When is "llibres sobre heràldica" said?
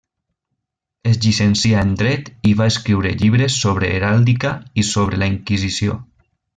3.21-4.57